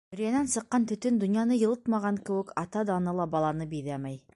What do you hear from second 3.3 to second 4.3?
баланы биҙәмәй.